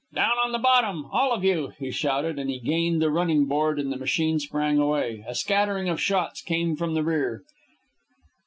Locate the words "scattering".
5.35-5.89